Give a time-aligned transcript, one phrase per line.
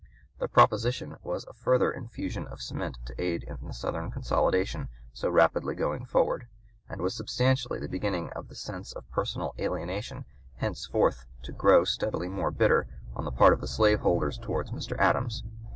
[0.39, 5.29] The proposition was a further infusion of cement to aid in the Southern consolidation so
[5.29, 6.47] rapidly going forward,
[6.89, 10.25] and was substantially the beginning of the sense of personal alienation
[10.55, 13.25] henceforth to grow steadily more bitter on (p.
[13.25, 14.97] 192) the part of the slaveholders towards Mr.
[14.97, 15.43] Adams.